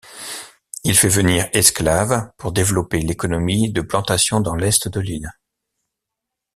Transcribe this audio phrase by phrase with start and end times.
[0.83, 5.31] Il fait venir esclaves pour développer l'économie de plantation dans l'est de l'île.